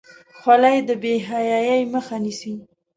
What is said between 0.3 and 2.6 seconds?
خولۍ د بې حیايۍ مخه نیسي.